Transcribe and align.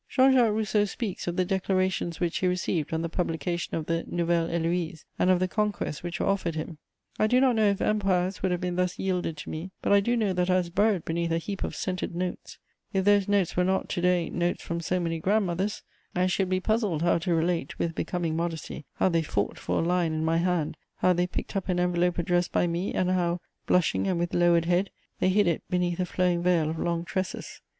Jean 0.09 0.31
Jacques 0.33 0.51
Rousseau 0.51 0.83
speaks 0.83 1.27
of 1.27 1.35
the 1.35 1.45
declarations 1.45 2.19
which 2.19 2.37
he 2.39 2.47
received 2.47 2.91
on 2.91 3.03
the 3.03 3.07
publication 3.07 3.75
of 3.75 3.85
the 3.85 4.03
Nouvelle 4.07 4.47
Héloïse 4.47 5.05
and 5.19 5.29
of 5.29 5.39
the 5.39 5.47
conquests 5.47 6.01
which 6.01 6.19
were 6.19 6.25
offered 6.25 6.55
him: 6.55 6.79
I 7.19 7.27
do 7.27 7.39
not 7.39 7.55
know 7.55 7.67
if 7.67 7.81
empires 7.81 8.41
would 8.41 8.51
have 8.51 8.59
been 8.61 8.77
thus 8.77 8.97
yielded 8.97 9.37
to 9.37 9.51
me, 9.51 9.69
but 9.79 9.91
I 9.93 9.99
do 9.99 10.17
know 10.17 10.33
that 10.33 10.49
I 10.49 10.55
was 10.55 10.71
buried 10.71 11.05
beneath 11.05 11.29
a 11.31 11.37
heap 11.37 11.63
of 11.63 11.75
scented 11.75 12.15
notes; 12.15 12.57
if 12.91 13.05
those 13.05 13.27
notes 13.27 13.55
were 13.55 13.63
not, 13.63 13.89
to 13.89 14.01
day, 14.01 14.31
notes 14.31 14.63
from 14.63 14.81
so 14.81 14.99
many 14.99 15.19
grand 15.19 15.45
mothers, 15.45 15.83
I 16.15 16.25
should 16.25 16.49
be 16.49 16.59
puzzled 16.59 17.03
how 17.03 17.19
to 17.19 17.35
relate, 17.35 17.77
with 17.77 17.93
becoming 17.93 18.35
modesty, 18.35 18.87
how 18.95 19.07
they 19.09 19.21
fought 19.21 19.59
for 19.59 19.83
a 19.83 19.85
line 19.85 20.13
in 20.13 20.25
my 20.25 20.37
hand, 20.37 20.77
how 20.95 21.13
they 21.13 21.27
picked 21.27 21.55
up 21.55 21.69
an 21.69 21.79
envelope 21.79 22.17
addressed 22.17 22.51
by 22.51 22.65
me, 22.65 22.91
and 22.91 23.11
how, 23.11 23.39
blushing 23.67 24.07
and 24.07 24.17
with 24.17 24.33
lowered 24.33 24.65
head, 24.65 24.89
they 25.19 25.29
hid 25.29 25.45
it 25.45 25.61
beneath 25.69 25.99
a 25.99 26.07
flowing 26.07 26.41
veil 26.41 26.71
of 26.71 26.79
long 26.79 27.05
tresses. 27.05 27.61